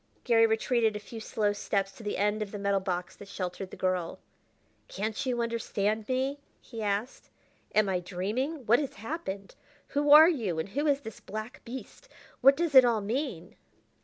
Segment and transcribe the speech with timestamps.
[0.23, 3.69] Garry retreated a few slow steps to the end of the metal box that sheltered
[3.69, 4.17] the girl.
[4.87, 7.29] "Can't you understand me?" he asked.
[7.75, 8.65] "Am I dreaming?
[8.65, 9.53] What has happened?
[9.89, 12.09] Who are you, and who is this black beast?
[12.41, 13.55] What does it all mean?"